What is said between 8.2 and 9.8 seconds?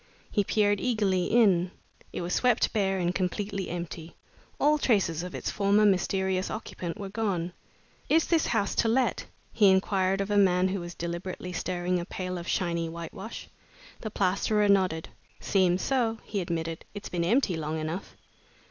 this house let?" he